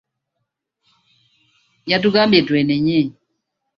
[1.91, 2.99] Yatugambye twenenye.